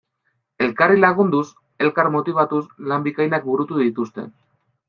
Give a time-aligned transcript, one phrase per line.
[0.67, 1.43] Elkarri lagunduz,
[1.87, 4.31] elkar motibatuz, lan bikainak burutu dituzte.